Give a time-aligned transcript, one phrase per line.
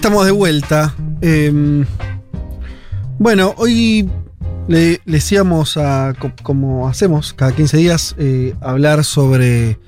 [0.00, 0.94] Estamos de vuelta.
[1.20, 1.84] Eh,
[3.18, 4.08] bueno, hoy
[4.66, 9.78] le, decíamos a, co- como hacemos cada 15 días, eh, hablar sobre,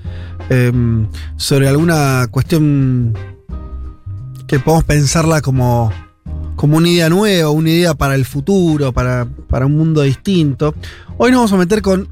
[0.49, 3.17] em, sobre alguna cuestión
[4.45, 5.91] que podemos pensarla como,
[6.55, 10.75] como una idea nueva, una idea para el futuro, para, para un mundo distinto.
[11.17, 12.07] Hoy nos vamos a meter con,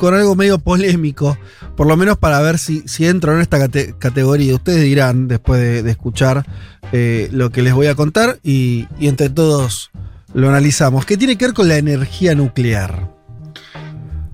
[0.00, 1.36] con algo medio polémico,
[1.76, 4.54] por lo menos para ver si, si entro en esta cate- categoría.
[4.54, 6.46] Ustedes dirán después de, escuchar
[6.90, 9.90] eh, lo que les voy a contar y, entre todos
[10.32, 13.10] lo analizamos, que tiene que ver con la energía nuclear.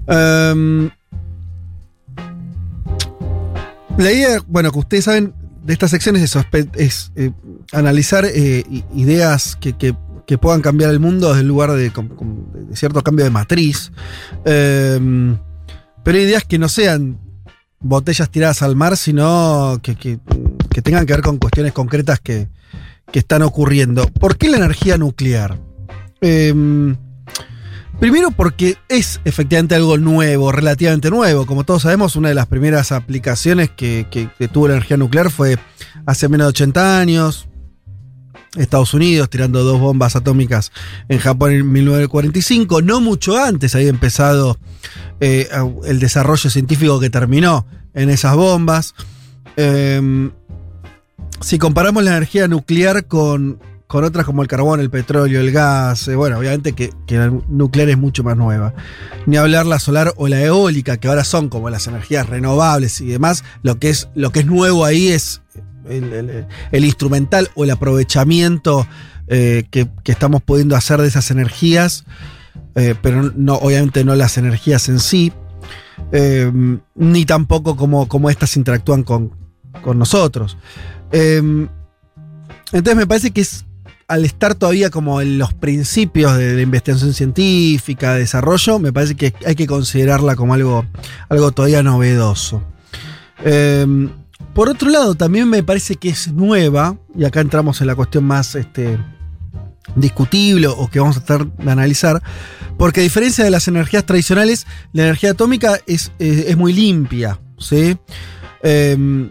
[0.06, 0.89] Em,
[3.98, 6.23] la idea, bueno, que ustedes saben de estas secciones
[6.77, 7.33] es, eh,
[7.73, 8.64] analizar eh,
[8.95, 9.97] ideas que, que-
[10.41, 11.91] puedan cambiar el mundo desde el lugar de
[12.75, 13.91] cierto cambio de matriz.
[14.45, 15.36] Em,
[16.06, 17.18] pero ideas que no sean
[17.80, 20.20] botellas tiradas al mar, sino que, que-
[20.82, 22.46] tengan que ver con cuestiones concretas que,
[23.10, 24.06] que están ocurriendo.
[24.06, 25.58] ¿Por qué la energía nuclear?
[26.20, 26.96] Em,
[27.98, 31.44] primero porque es efectivamente algo nuevo, relativamente nuevo.
[31.44, 34.06] Como todos sabemos, una de las primeras aplicaciones que
[34.52, 35.58] tuvo la energía nuclear fue
[36.06, 37.48] hace menos de 80 años.
[38.56, 40.72] Estados Unidos tirando dos bombas atómicas
[41.08, 42.82] en Japón en 1945.
[42.82, 44.58] No mucho antes había empezado
[45.20, 45.48] eh,
[45.84, 48.94] el desarrollo científico que terminó en esas bombas.
[49.56, 50.30] Em,
[51.40, 56.08] si comparamos la energía nuclear con, con otras como el carbón, el petróleo, el gas,
[56.08, 58.74] eh, bueno, obviamente que, la nuclear es mucho más nueva.
[59.27, 63.06] Ni hablar la solar o la eólica, que ahora son como las energías renovables y
[63.06, 65.42] demás, lo que es, lo que es nuevo ahí es
[65.89, 68.86] el, instrumental o el aprovechamiento
[69.29, 72.05] eh, que, que estamos pudiendo hacer de esas energías,
[72.74, 75.33] eh, pero no, obviamente no las energías en sí,
[76.13, 76.52] eh,
[76.95, 79.33] ni tampoco como, como estas interactúan con,
[79.83, 80.57] con nosotros.
[81.13, 83.64] Entonces me parece que es
[84.08, 89.17] al estar todavía como en los principios de, de investigación científica, de desarrollo, me parece
[89.17, 90.85] que hay que considerarla como algo,
[91.29, 92.63] algo todavía novedoso.
[94.55, 98.24] Por otro lado, también me parece que es nueva, y acá entramos en la cuestión
[98.24, 98.98] más este,
[99.95, 102.23] discutible o que vamos a tratar de analizar,
[102.79, 106.11] porque a diferencia de las energías tradicionales, la energía atómica es,
[106.57, 107.96] muy limpia, ¿sí?
[108.63, 109.29] Eh,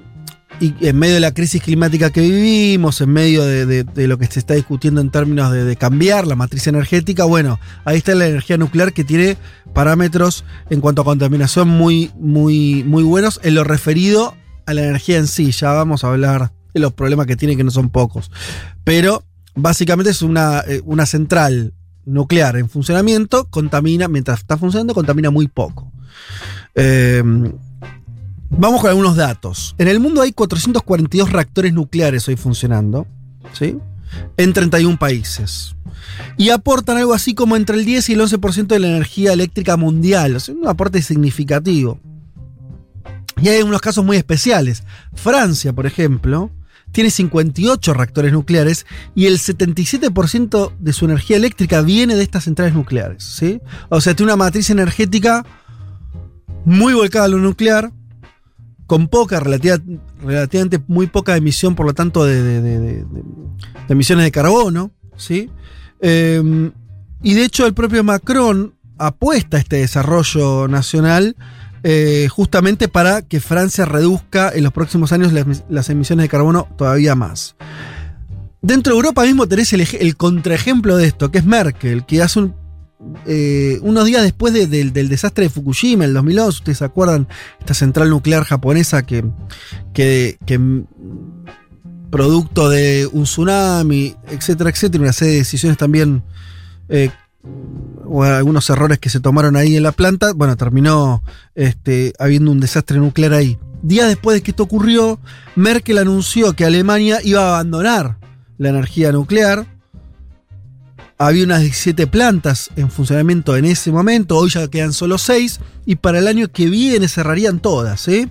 [0.60, 4.40] y en medio de la crisis climática que vivimos, en medio de lo que se
[4.40, 8.56] está discutiendo en términos de, de cambiar la matriz energética, bueno, ahí está la energía
[8.58, 9.38] nuclear que tiene
[9.74, 14.34] parámetros en cuanto a contaminación muy, muy, muy buenos en lo referido
[14.66, 15.52] a la energía en sí.
[15.52, 18.32] Ya vamos a hablar de los problemas que tiene, que no son pocos.
[18.84, 19.24] Pero
[19.56, 21.74] básicamente es una, eh, una central
[22.06, 25.92] nuclear en funcionamiento, contamina, mientras está funcionando, contamina muy poco.
[26.76, 27.24] Eh,
[28.50, 29.76] Vamos con algunos datos.
[29.78, 33.08] En el mundo hay 442 reactores nucleares hoy funcionando,
[33.54, 33.78] ¿sí?
[34.38, 35.76] En 31 países.
[36.38, 39.76] Y aportan algo así como entre el 10 y el 11% de la energía eléctrica
[39.76, 40.36] mundial.
[40.36, 42.00] O sea, un aporte significativo.
[43.42, 44.84] Y hay unos casos muy especiales.
[45.14, 46.52] Francia, por ejemplo,
[46.92, 52.74] tiene 58 reactores nucleares y el 77% de su energía eléctrica viene de estas centrales
[52.74, 53.60] nucleares, ¿sí?
[53.90, 55.46] O sea, tiene una matriz energética
[56.64, 57.92] muy volcada a lo nuclear,
[58.88, 59.82] con poca, relativa-
[60.24, 63.06] relativamente muy poca emisión, por lo tanto, de, de-
[63.90, 65.50] emisiones de carbono, ¿sí?
[66.02, 66.72] Eh,
[67.24, 71.36] y de hecho, el propio Macron apuesta a este desarrollo nacional
[71.88, 75.32] eh, justamente para que Francia reduzca en los próximos años
[75.70, 77.56] las, emisiones de carbono todavía más.
[78.64, 82.40] Dentro de Europa mismo tenés el, el contraejemplo de esto, que es Merkel, que hace
[82.40, 82.56] un,
[83.28, 87.28] eh, unos días después de- del, desastre de Fukushima, el 2011, ustedes se acuerdan,
[87.60, 89.24] esta central nuclear japonesa que,
[89.94, 90.40] que,
[92.10, 96.24] producto de un tsunami, etcétera, etcétera, una serie de decisiones también,
[96.90, 97.12] eh,
[98.16, 101.22] o algunos errores que se tomaron ahí en la planta, bueno, terminó
[101.54, 103.58] este, habiendo un desastre nuclear ahí.
[103.82, 105.20] Días después de que esto ocurrió,
[105.58, 108.18] Merkel anunció que Alemania iba a abandonar
[108.58, 109.66] la energía nuclear.
[111.18, 115.98] Había unas 17 plantas en funcionamiento en ese momento, hoy ya quedan solo 6, y
[115.98, 118.08] para el año que viene cerrarían todas.
[118.08, 118.30] ¿eh?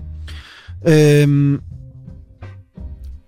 [0.83, 1.61] Em,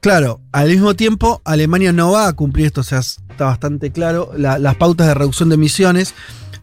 [0.06, 4.30] Claro, al mismo tiempo Alemania no va a cumplir esto, o sea, está bastante claro,
[4.36, 6.14] las pautas de reducción de emisiones,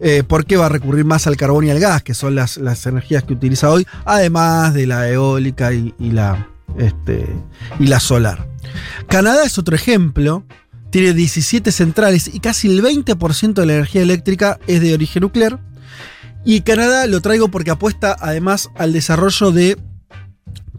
[0.06, 3.24] eh, porque va a recurrir más al carbón y al gas, que son las, energías
[3.24, 7.26] que utiliza hoy, además de la eólica y, la, este,
[7.80, 8.50] y la solar.
[9.08, 10.44] Canadá es otro ejemplo,
[10.90, 15.62] tiene 17 centrales y casi el 20% de la energía eléctrica es de origen nuclear.
[16.44, 19.78] Y Canadá lo traigo porque apuesta además al desarrollo de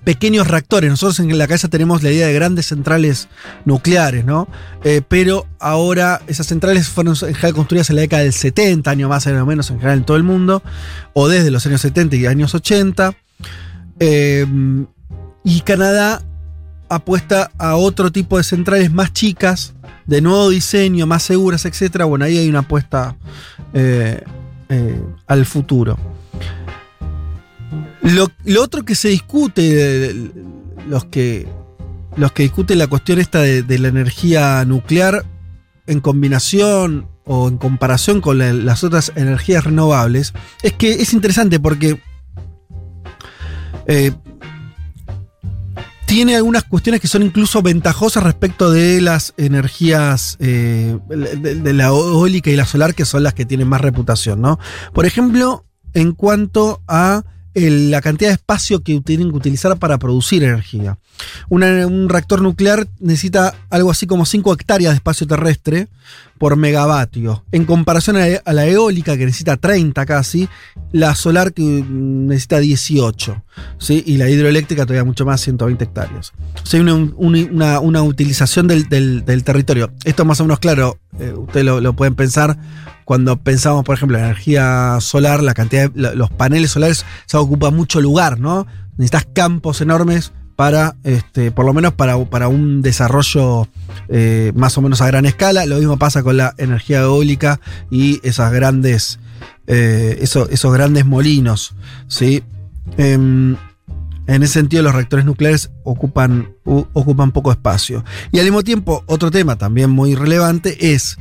[0.04, 0.90] pequeños reactores.
[0.90, 3.28] Nosotros en la cabeza tenemos la idea de grandes centrales
[3.64, 4.48] nucleares, ¿no?
[4.84, 9.08] Eh, pero ahora esas centrales fueron en general construidas en la década del 70, años
[9.08, 10.62] más o menos en general en todo el mundo,
[11.14, 13.14] o desde los años 70 y años 80.
[14.00, 14.46] Eh,
[15.42, 16.22] y Canadá
[16.88, 19.74] apuesta a otro tipo de centrales más chicas,
[20.06, 22.04] de nuevo diseño, más seguras, etc.
[22.04, 23.16] Bueno, ahí hay una apuesta
[23.72, 24.22] eh,
[25.26, 25.98] al futuro.
[28.04, 28.28] Lo,
[28.60, 30.14] otro que se discute,
[30.86, 31.48] los que,
[32.16, 35.24] los que discuten la cuestión esta de, la energía nuclear
[35.86, 41.98] en combinación o en comparación con las otras energías renovables, es que es interesante porque
[43.86, 44.12] eh,
[46.04, 52.50] tiene algunas cuestiones que son incluso ventajosas respecto de las energías eh, de, la eólica
[52.50, 54.58] y la solar, que son las que tienen más reputación, ¿no?
[54.92, 55.64] Por ejemplo,
[55.94, 57.24] en cuanto a
[57.54, 60.98] la cantidad de espacio que tienen que utilizar para producir energía.
[61.48, 65.88] un reactor nuclear necesita algo así como 5 hectáreas de espacio terrestre
[66.38, 67.44] por megavatio.
[67.52, 70.48] En comparación a la eólica, que necesita 30 casi,
[70.92, 73.42] la solar que necesita 18.
[73.78, 74.02] ¿sí?
[74.06, 76.32] Y la hidroeléctrica todavía mucho más, 120 hectáreas.
[76.56, 79.92] O hay una, utilización del, territorio.
[80.04, 82.58] Esto más o menos claro, eh, ustedes lo, lo pueden pensar
[83.04, 87.70] cuando pensamos, por ejemplo, en energía solar, la cantidad de los paneles solares se ocupa
[87.70, 88.66] mucho lugar, ¿no?
[88.96, 93.68] Necesitas campos enormes para, este, por lo menos para, un desarrollo
[94.08, 95.66] eh, más o menos a gran escala.
[95.66, 97.60] Lo mismo pasa con la energía eólica
[97.90, 99.18] y esas grandes,
[99.66, 101.74] eh, esos, grandes molinos,
[102.08, 102.42] ¿sí?
[102.96, 103.56] Em,
[104.26, 108.04] en ese sentido, los reactores nucleares ocupan, ocupan poco espacio.
[108.32, 111.18] Y al mismo tiempo, otro tema también muy relevante es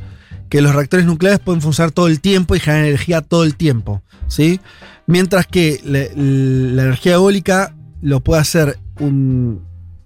[0.48, 4.02] que los reactores nucleares pueden funcionar todo el tiempo y generar energía todo el tiempo,
[4.28, 4.60] ¿sí?
[5.06, 9.62] Mientras que la, energía eólica lo puede hacer un,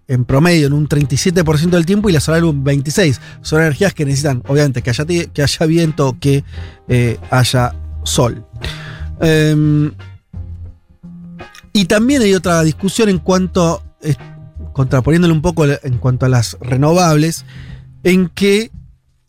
[0.07, 3.19] en promedio en un 37% del tiempo y la solar un 26%.
[3.43, 6.45] Son energías que necesitan, obviamente, que haya, que haya viento que
[6.89, 7.75] eh, haya
[8.05, 8.45] sol.
[9.21, 9.93] Em,
[11.73, 13.83] y también hay otra discusión en cuanto,
[14.73, 17.45] contraponiéndole un poco en cuanto a las renovables,
[18.03, 18.71] en que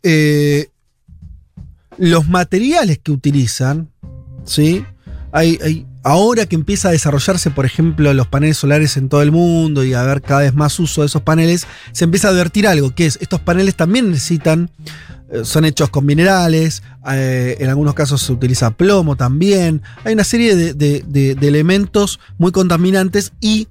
[0.02, 0.69] eh,
[2.00, 3.90] los materiales que utilizan,
[4.44, 4.84] ¿sí?
[5.32, 9.84] Hay, ahora que empieza a desarrollarse, por ejemplo, los paneles solares en todo el mundo
[9.84, 12.94] y a haber cada vez más uso de esos paneles, se empieza a advertir algo,
[12.94, 14.70] que es, estos paneles también necesitan,
[15.30, 16.82] eh, son hechos con minerales,
[17.12, 23.32] eh, en algunos casos se utiliza plomo también, hay una serie de elementos muy contaminantes
[23.42, 23.68] y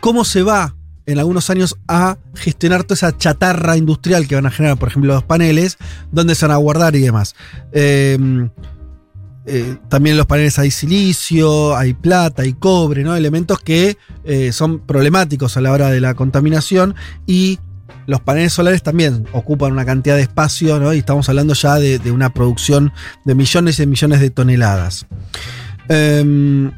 [0.00, 0.74] cómo se va
[1.08, 5.14] en algunos años a gestionar toda esa chatarra industrial que van a generar, por ejemplo,
[5.14, 5.78] los paneles,
[6.12, 7.34] dónde se van a guardar y demás.
[7.72, 8.50] Em,
[9.46, 13.16] eh, también en los paneles hay silicio, hay plata, hay cobre, ¿no?
[13.16, 16.94] Elementos que eh, son problemáticos a la hora de la contaminación
[17.26, 17.58] y
[18.06, 20.92] los paneles solares también ocupan una cantidad de espacio, ¿no?
[20.92, 22.92] Y estamos hablando ya de, una producción
[23.24, 25.06] de millones y millones de toneladas.
[25.88, 26.70] Em,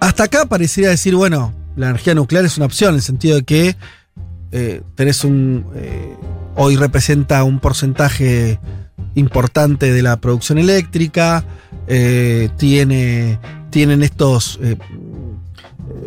[0.00, 3.42] hasta acá parecería decir, bueno, la energía nuclear es una opción, en el sentido de
[3.44, 3.76] que
[4.52, 5.66] eh, tenés un.
[5.74, 6.14] Eh,
[6.56, 8.60] hoy representa un porcentaje
[9.14, 11.44] importante de la producción eléctrica,
[11.86, 13.38] eh, tiene,
[13.70, 14.60] tienen estos.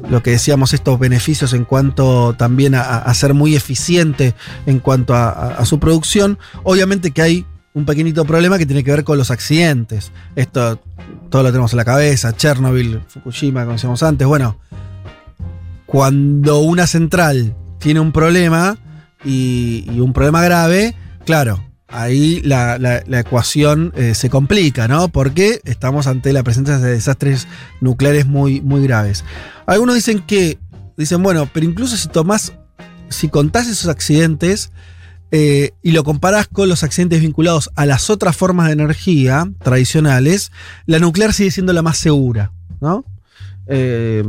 [0.09, 4.35] lo que decíamos, estos beneficios en cuanto también a, ser muy eficiente
[4.67, 6.37] en cuanto a, su producción.
[6.63, 10.11] Obviamente que hay un pequeñito problema que tiene que ver con los accidentes.
[10.35, 10.79] Esto
[11.29, 14.27] todo lo tenemos en la cabeza, Chernobyl, Fukushima, como decíamos antes.
[14.27, 14.59] Bueno,
[15.95, 18.77] cuando una central tiene un problema
[19.23, 20.93] y, un problema grave,
[21.25, 25.07] claro, ahí la, ecuación eh, se complica, ¿no?
[25.07, 27.47] Porque estamos ante la presencia de desastres
[27.79, 29.23] nucleares muy, muy graves.
[29.67, 30.59] Algunos dicen que,
[30.97, 32.51] dicen, bueno, pero incluso si tomás,
[33.07, 34.73] si contás esos accidentes
[35.31, 40.51] eh, y lo comparás con los accidentes vinculados a las otras formas de energía tradicionales,
[40.87, 43.05] la nuclear sigue siendo la más segura, ¿no?
[43.67, 44.25] Eh,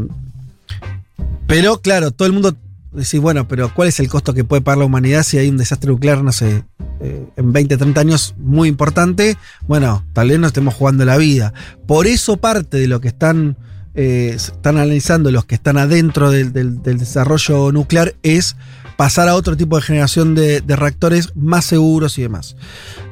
[1.47, 2.57] pero claro, todo el mundo
[2.93, 5.57] dice, bueno, pero ¿cuál es el costo que puede pagar la humanidad si hay un
[5.57, 6.65] desastre nuclear, no sé,
[7.01, 9.37] eh, en 20, 30 años muy importante?
[9.67, 11.53] Bueno, tal vez no estemos jugando la vida.
[11.87, 13.57] Por eso parte de lo que están
[13.99, 18.55] eh, están analizando los que están adentro del, desarrollo nuclear es
[18.99, 22.57] pasar a otro tipo de generación de, reactores más seguros y demás.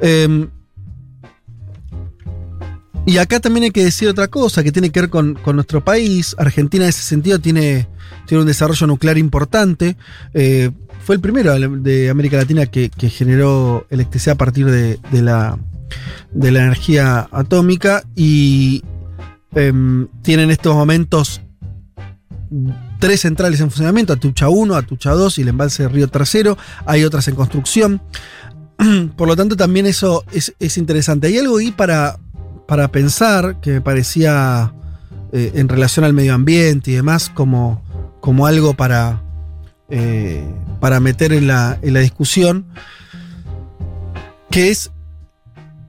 [0.03, 0.50] Em,
[3.06, 6.34] y acá también hay que decir otra cosa que tiene que ver con, nuestro país.
[6.38, 7.87] Argentina en ese sentido tiene,
[8.26, 9.96] tiene un desarrollo nuclear importante.
[10.32, 10.70] Eh,
[11.04, 15.58] fue el primero de América Latina que, generó electricidad a partir de, la,
[16.32, 18.82] de la energía atómica y
[19.54, 21.42] em, tiene en estos momentos
[22.99, 26.56] tres centrales en funcionamiento, Atucha 1, Atucha 2 y el embalse de Río Tercero.
[26.87, 28.00] Hay otras en construcción.
[29.16, 31.26] Por lo tanto, también eso es, interesante.
[31.26, 32.18] Hay algo ahí para,
[32.66, 34.73] para pensar que me parecía
[35.33, 37.83] eh, en relación al medio ambiente y demás como,
[38.21, 39.23] como algo para,
[39.90, 40.44] eh,
[40.80, 42.66] para meter en la, discusión,
[44.50, 44.90] que es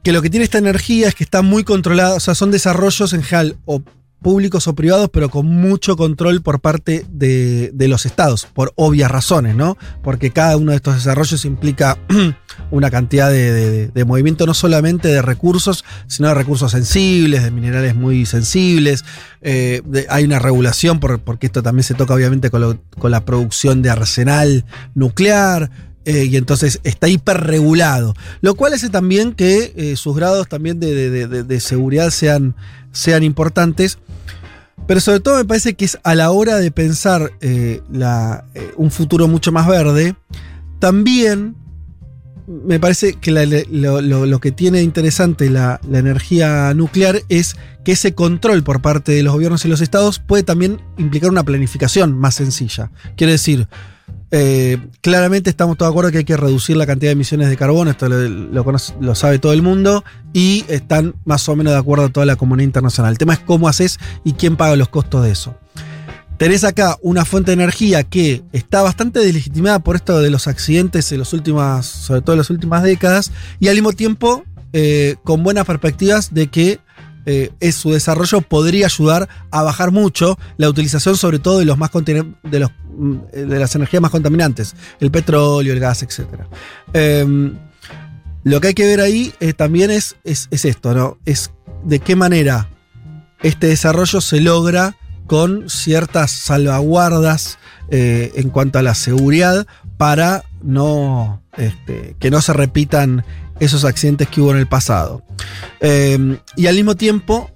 [0.03, 3.13] que lo que tiene esta energía es que está muy controlada, o sea, son desarrollos
[3.13, 3.81] en general o
[4.25, 9.55] públicos o privados, pero con mucho control por parte de, los estados, por obvias razones,
[9.55, 9.77] ¿no?
[10.01, 11.99] Porque cada uno de estos desarrollos implica
[12.71, 18.25] una cantidad de, movimiento no solamente de recursos, sino de recursos sensibles, de minerales muy
[18.25, 19.05] sensibles.
[19.43, 24.65] Eh, hay una regulación, porque esto también se toca obviamente con, la producción de arsenal
[24.95, 25.69] nuclear.
[26.05, 28.13] Eh, y entonces está hiperregulado.
[28.41, 32.55] Lo cual hace también que eh, sus grados también de, seguridad sean,
[32.91, 33.97] sean importantes.
[34.87, 37.81] Pero sobre todo me parece que es a la hora de pensar eh,
[38.77, 40.15] un futuro mucho más verde,
[40.79, 41.55] también
[42.47, 48.81] me parece que lo, que tiene interesante la, energía nuclear es que ese control por
[48.81, 52.91] parte de los gobiernos y los estados puede también implicar una planificación más sencilla.
[53.15, 53.67] Quiere decir,
[54.31, 57.57] eh, claramente estamos todos de acuerdo que hay que reducir la cantidad de emisiones de
[57.57, 60.03] carbono, esto lo, sabe todo el mundo,
[60.33, 63.11] y están más o menos de acuerdo toda la comunidad internacional.
[63.11, 65.55] El tema es cómo haces y quién paga los costos de eso.
[66.37, 71.09] Tenés acá una fuente de energía que está bastante deslegitimada por esto de los accidentes
[71.13, 75.43] en los últimas, sobre todo en las últimas décadas, y al mismo tiempo eh, con
[75.43, 76.79] buenas perspectivas de que
[77.25, 81.77] eh, es su desarrollo podría ayudar a bajar mucho la utilización, sobre todo de los
[81.77, 81.91] más
[82.97, 86.43] Mm, de las energías más contaminantes, el petróleo, el gas, etc.
[86.93, 87.57] Em,
[88.43, 91.17] lo que hay que ver ahí eh, también es, es, esto, ¿no?
[91.25, 91.51] Es
[91.83, 92.69] de qué manera
[93.43, 94.95] este desarrollo se logra
[95.27, 97.57] con ciertas salvaguardas
[97.89, 99.67] eh, en cuanto a la seguridad
[99.97, 103.25] para no, este, que no se repitan
[103.59, 105.23] esos accidentes que hubo en el pasado.
[105.79, 107.51] Em, y al mismo tiempo,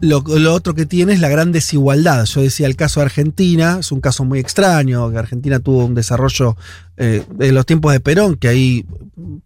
[0.00, 2.24] lo, otro que tiene es la gran desigualdad.
[2.26, 5.94] Yo decía el caso de Argentina, es un caso muy extraño, que Argentina tuvo un
[5.94, 6.56] desarrollo
[6.96, 8.86] eh, de los tiempos de Perón, que ahí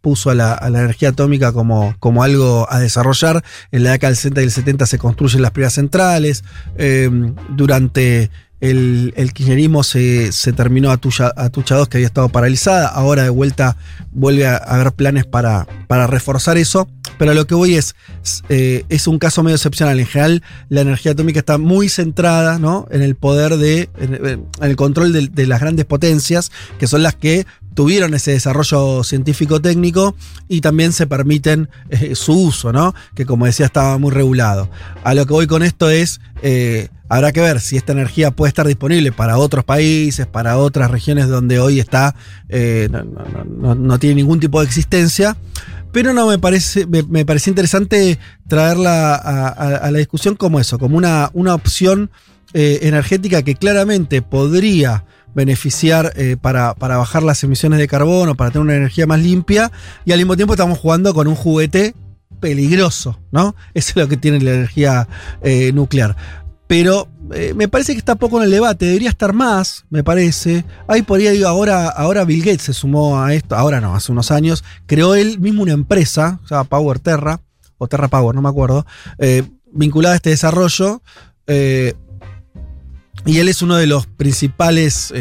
[0.01, 3.45] puso a la, energía atómica como, como, algo a desarrollar.
[3.71, 6.45] En la década del 60 y el 70 se construyen las primeras centrales.
[6.77, 7.11] Eh,
[7.51, 12.89] durante el, el kirchnerismo se, terminó a Tucha, 2, que había estado paralizada.
[12.89, 13.77] Ahora de vuelta
[14.11, 16.89] vuelve a haber planes para, para reforzar eso.
[17.19, 17.95] Pero lo que voy es,
[18.49, 19.99] eh, es un caso medio excepcional.
[19.99, 22.87] En general, la energía atómica está muy centrada ¿no?
[22.91, 27.47] en el poder de, en, el control de, las grandes potencias, que son las que
[27.75, 30.17] tuvieron ese desarrollo científico-técnico
[30.49, 32.95] y también se permiten eh, su uso, ¿no?
[33.15, 34.69] Que como decía estaba muy regulado.
[35.05, 38.49] A lo que voy con esto es, eh, habrá que ver si esta energía puede
[38.49, 42.17] estar disponible para otros países, para otras regiones donde hoy está,
[42.51, 45.37] no, tiene ningún tipo de existencia.
[45.99, 51.57] Pero no me parece, me, interesante traerla a, la discusión como eso, como una, una
[51.57, 52.13] opción
[52.55, 58.63] eh, energética que claramente podría beneficiar eh, para, bajar las emisiones de carbono, para tener
[58.63, 59.73] una energía más limpia,
[60.05, 61.97] y al mismo tiempo estamos jugando con un juguete
[62.39, 63.57] peligroso, ¿no?
[63.75, 65.09] Eso es lo que tiene la energía
[65.43, 66.15] eh, nuclear
[66.69, 70.65] pero eh, me parece que está poco en el debate, debería estar más, me parece.
[70.87, 74.31] Ahí por ahí ahora, ahora Bill Gates se sumó a esto, ahora no, hace unos
[74.31, 77.41] años, creó él mismo una empresa, o sea, Power Terra,
[77.79, 78.87] o Terra Power, no me acuerdo,
[79.19, 81.03] eh, vinculada a este desarrollo.
[81.47, 81.95] Eh,
[83.25, 85.13] y él es uno de los principales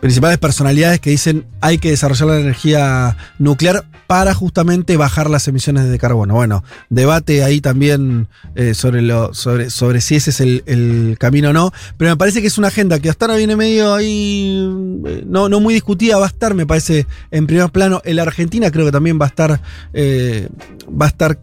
[0.00, 5.88] principales personalidades que dicen hay que desarrollar la energía nuclear para justamente bajar las emisiones
[5.88, 6.34] de carbono.
[6.34, 9.00] Bueno, debate ahí también eh, sobre,
[9.32, 12.68] sobre, sobre si ese es el, camino o no, pero me parece que es una
[12.68, 14.68] agenda que hasta ahora viene medio ahí,
[15.06, 18.02] eh, no, no muy discutida, va a estar, me parece, en primer plano.
[18.04, 19.62] En la Argentina creo que también va a estar,
[19.94, 20.48] eh,
[20.88, 21.38] va a estar,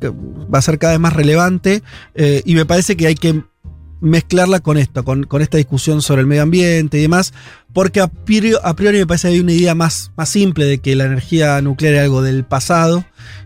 [0.54, 1.82] va a ser cada vez más relevante
[2.46, 3.42] y me parece que hay que
[4.02, 7.34] mezclarla con esto, con, esta discusión sobre el medio ambiente y demás,
[7.74, 8.54] porque a priori,
[8.98, 12.02] me parece que hay una idea más, más simple de que la energía nuclear es
[12.02, 13.04] algo del pasado,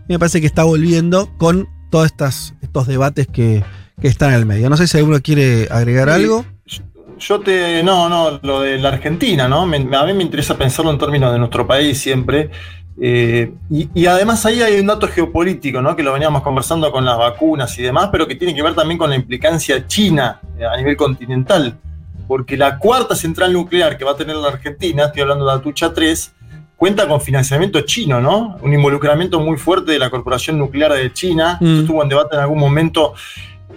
[0.08, 3.64] y me parece que está volviendo con todos estas, estos debates que,
[4.00, 4.68] que está en el medio.
[4.70, 6.44] No sé si alguno quiere agregar algo.
[7.18, 7.82] Yo te.
[7.82, 9.62] No, no, lo de la Argentina, ¿no?
[9.62, 12.50] a mí me interesa pensarlo en términos de nuestro país siempre.
[13.00, 15.96] Eh, y, además ahí hay un dato geopolítico, ¿no?
[15.96, 18.98] que lo veníamos conversando con las vacunas y demás, pero que tiene que ver también
[18.98, 21.76] con la implicancia china eh, a nivel continental.
[22.28, 25.92] Porque la cuarta central nuclear que va a tener la Argentina, estoy hablando de Atucha
[25.92, 26.32] 3,
[26.76, 28.56] cuenta con financiamiento chino, ¿no?
[28.62, 31.58] Un involucramiento muy fuerte de la Corporación Nuclear de China.
[31.60, 31.80] Mm.
[31.80, 33.12] Estuvo en debate en algún momento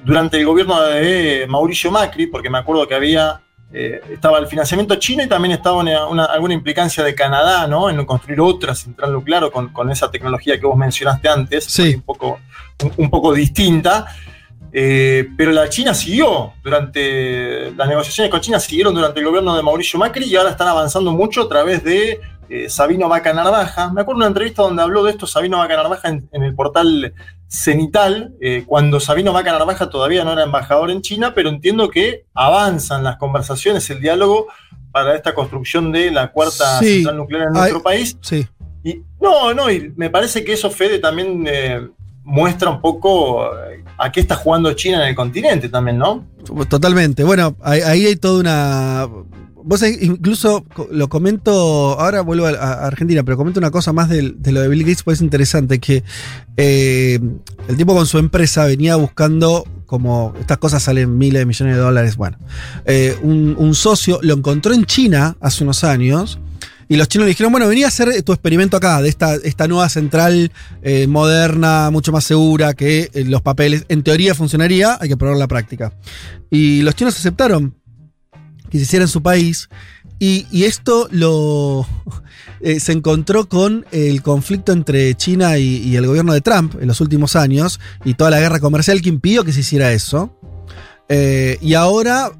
[0.06, 3.42] durante el gobierno de Mauricio Macri, porque me acuerdo que había
[3.74, 7.90] eh, estaba el financiamiento chino y también estaba alguna implicancia de Canadá ¿no?
[7.90, 12.40] en construir otra central nuclear con, con esa tecnología que vos mencionaste antes, un, poco,
[12.96, 14.08] un, poco distinta.
[14.72, 19.64] Eh, pero la China siguió durante las negociaciones con China, siguieron durante el gobierno de
[19.64, 23.92] Mauricio Macri y ahora están avanzando mucho a través de eh, Sabino Vaca Narvaja.
[23.92, 27.14] Me acuerdo de una entrevista donde habló de esto Sabino Vaca Narvaja en, el portal
[27.48, 32.26] Cenital, eh, cuando Sabino Vaca Narvaja todavía no era embajador en China, pero entiendo que
[32.34, 34.48] avanzan las conversaciones, el diálogo
[34.92, 38.18] para esta construcción de la cuarta central nuclear en nuestro país.
[38.22, 38.48] Sí.
[38.84, 41.88] Y no, no, y me parece que eso, Fede, también eh,
[42.24, 43.50] muestra un poco
[43.98, 46.26] a qué está jugando China en el continente también, ¿no?
[46.70, 47.24] Totalmente.
[47.24, 49.10] Bueno, ahí hay toda una
[49.68, 54.62] Vos incluso lo comento, ahora vuelvo a, Argentina, pero comento una cosa más de, lo
[54.62, 56.06] de Bill Gates, pues es interesante, que
[56.56, 57.20] eh,
[57.68, 61.82] el tipo con su empresa venía buscando, como estas cosas salen miles de millones de
[61.82, 62.38] dólares, bueno,
[62.86, 66.40] eh, un, socio lo encontró en China hace unos años.
[66.90, 69.68] Y los chinos le dijeron, bueno, venía a hacer tu experimento acá, de esta, esta
[69.68, 75.18] nueva central eh, moderna, mucho más segura, que los papeles, en teoría funcionaría, hay que
[75.18, 75.92] probar la práctica.
[76.50, 77.76] Y los chinos aceptaron
[78.70, 79.70] que se hiciera en su país.
[80.20, 81.86] Y, esto lo
[82.62, 87.02] eh, se encontró con el conflicto entre China y, el gobierno de Trump en los
[87.02, 90.34] últimos años y toda la guerra comercial que impidió que se hiciera eso.
[91.10, 92.32] Eh, y ahora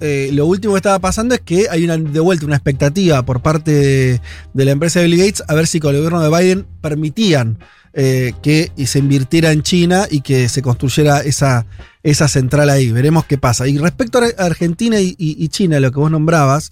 [0.00, 4.20] eh, lo último que estaba pasando es que hay de vuelta una expectativa por parte
[4.54, 7.58] de, la empresa de Bill Gates a ver si con el gobierno de Biden permitían
[7.94, 11.66] eh, que se invirtiera en China y que se construyera esa,
[12.04, 12.92] esa central ahí.
[12.92, 13.66] Veremos qué pasa.
[13.66, 16.70] Y respecto a Argentina y, China, lo que vos nombrabas,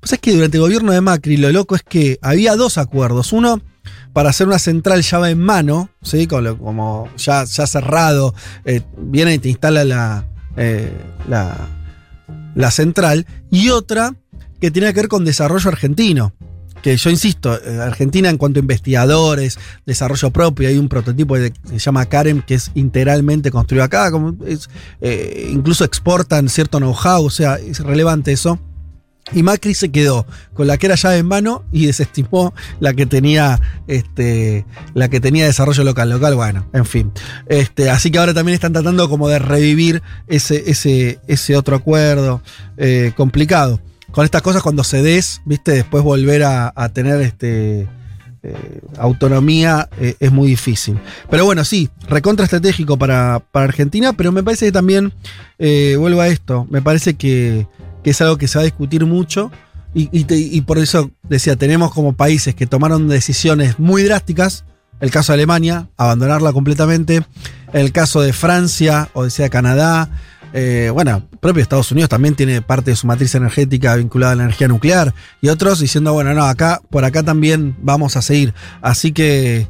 [0.00, 3.32] pues es que durante el gobierno de Macri lo loco es que había dos acuerdos.
[3.32, 3.62] Uno
[4.12, 6.26] para hacer una central llave en mano, ¿sí?
[6.26, 10.26] como, ya, cerrado, eh, viene y te instala la,
[11.28, 11.77] la,
[12.58, 13.26] la central.
[13.50, 14.14] Y otra
[14.60, 16.34] que tiene que ver con desarrollo argentino
[16.82, 21.52] que yo insisto, eh, Argentina en cuanto a investigadores, desarrollo propio, hay un prototipo que
[21.70, 24.36] se llama Karen que es integralmente construido acá, como
[25.00, 28.58] eh, incluso exportan cierto know-how, o sea, es relevante eso.
[29.32, 33.06] Y Macri se quedó con la que era llave en mano y desestimó la que
[33.06, 34.64] tenía, este,
[34.94, 36.08] la que tenía desarrollo local.
[36.08, 37.12] Local, bueno, en fin.
[37.46, 42.42] Este, así que ahora también están tratando como de revivir ese, ese, ese otro acuerdo
[42.76, 47.86] eh, complicado con estas cosas cuando cedes, viste, después volver a, tener este,
[48.42, 50.98] eh, autonomía eh, es muy difícil.
[51.28, 55.12] Pero bueno, sí, recontra estratégico para, Argentina, pero me parece que también,
[55.58, 57.66] vuelvo a esto, me parece que,
[58.10, 59.50] es algo que se va a discutir mucho.
[59.94, 64.64] Y, por eso decía, tenemos como países que tomaron decisiones muy drásticas.
[65.00, 67.24] El caso de Alemania, abandonarla completamente.
[67.72, 70.10] El caso de Francia, o decía Canadá,
[70.52, 74.44] eh, bueno, propio Estados Unidos también tiene parte de su matriz energética vinculada a la
[74.44, 78.54] energía nuclear y otros diciendo, bueno, no, acá, por acá también vamos a seguir.
[78.80, 79.66] Así que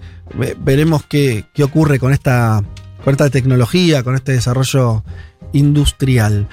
[0.61, 2.63] veremos qué, qué ocurre con esta,
[3.05, 5.05] con esta tecnología, con este desarrollo
[5.53, 6.49] industrial.